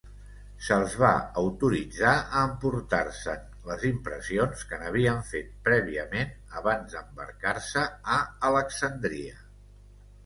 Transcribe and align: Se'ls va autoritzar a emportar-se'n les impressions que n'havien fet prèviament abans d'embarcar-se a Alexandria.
Se'ls 0.67 0.93
va 1.01 1.09
autoritzar 1.41 2.13
a 2.13 2.41
emportar-se'n 2.51 3.43
les 3.67 3.85
impressions 3.91 4.65
que 4.71 4.81
n'havien 4.85 5.21
fet 5.29 5.53
prèviament 5.69 6.35
abans 6.63 6.97
d'embarcar-se 6.97 7.85
a 8.17 8.21
Alexandria. 8.51 9.41